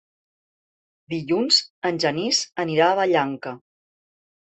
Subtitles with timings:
[1.13, 3.55] Dilluns en Genís anirà a Vallanca.